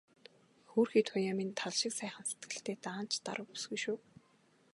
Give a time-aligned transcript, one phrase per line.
[0.69, 3.97] Хөөрхий Туяа минь тал шиг сайхан сэтгэлтэй, даанч даруу бүсгүй шүү.